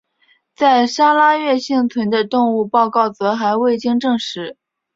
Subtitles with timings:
[0.55, 4.57] 在砂拉越幸存的动物报告则还未经证实。